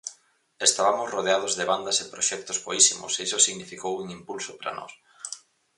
Estabamos 0.67 1.11
rodeados 1.15 1.53
de 1.59 1.65
bandas 1.71 1.97
e 2.03 2.09
proxectos 2.13 2.61
boísimos 2.65 3.13
e 3.19 3.21
iso 3.27 3.39
significou 3.47 3.93
un 4.01 4.07
impulso 4.17 4.51
para 4.59 4.75
nós. 4.79 4.93